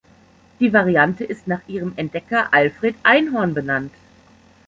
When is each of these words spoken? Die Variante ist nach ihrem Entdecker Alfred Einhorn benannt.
Die 0.59 0.73
Variante 0.73 1.23
ist 1.23 1.45
nach 1.47 1.61
ihrem 1.67 1.93
Entdecker 1.95 2.51
Alfred 2.55 2.95
Einhorn 3.03 3.53
benannt. 3.53 3.93